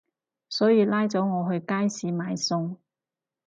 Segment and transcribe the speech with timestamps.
[0.49, 2.77] 所以拉咗我去街市買餸